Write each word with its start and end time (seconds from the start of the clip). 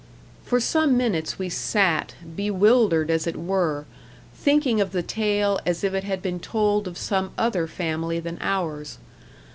For 0.43 0.59
some 0.59 0.97
minutes 0.97 1.37
we 1.37 1.47
sat, 1.49 2.15
bewildered 2.35 3.11
as 3.11 3.27
it 3.27 3.35
were, 3.35 3.85
thinking 4.35 4.81
of 4.81 4.93
the 4.93 5.03
tale 5.03 5.59
as 5.63 5.83
if 5.83 5.93
it 5.93 6.05
had 6.05 6.23
been 6.23 6.39
told 6.39 6.87
of 6.87 6.97
some 6.97 7.29
other 7.37 7.67
family 7.67 8.19
than 8.19 8.39
ours. 8.41 8.97